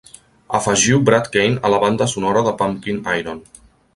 Afegiu 0.59 0.99
Brad 1.09 1.27
Kane 1.35 1.59
a 1.69 1.71
la 1.75 1.81
banda 1.85 2.09
sonora 2.15 2.45
de 2.49 2.53
Pumping 2.63 2.99
Iron. 3.19 3.45